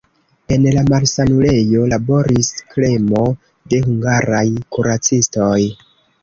[0.53, 3.21] En la malsanulejo laboris kremo
[3.75, 4.43] de hungaraj
[4.79, 5.61] kuracistoj.